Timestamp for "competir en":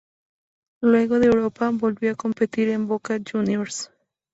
2.15-2.87